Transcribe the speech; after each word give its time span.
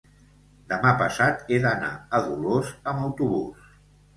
Demà 0.71 0.93
passat 1.01 1.45
he 1.55 1.61
d'anar 1.67 1.91
a 2.17 2.23
Dolors 2.31 2.73
amb 2.93 3.07
autobús. 3.11 3.71